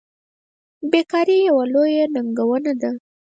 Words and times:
بیکاري 0.91 1.37
یوه 1.49 1.63
لویه 1.73 2.05
ننګونه 2.13 2.73
ده. 2.81 2.91